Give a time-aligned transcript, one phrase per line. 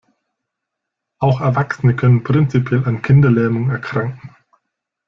[1.19, 4.35] Auch Erwachsene können prinzipiell an Kinderlähmung erkranken.